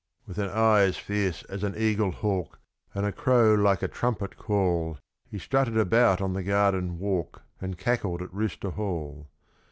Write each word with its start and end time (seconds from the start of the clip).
With 0.25 0.39
an 0.39 0.49
eye 0.49 0.79
as 0.81 0.97
fierce 0.97 1.43
as 1.43 1.63
an 1.63 1.75
eaglehawk, 1.75 2.57
and 2.95 3.05
a 3.05 3.11
crow 3.11 3.53
like 3.53 3.83
a 3.83 3.87
trumpet 3.87 4.35
call, 4.35 4.97
He 5.29 5.37
strutted 5.37 5.77
about 5.77 6.21
on 6.21 6.33
the 6.33 6.41
garden 6.41 6.97
walk, 6.97 7.43
and 7.61 7.77
cackled 7.77 8.23
at 8.23 8.33
Rooster 8.33 8.71
Hall. 8.71 9.29